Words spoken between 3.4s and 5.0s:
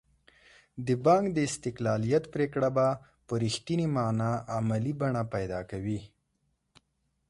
رښتینې معنا عملي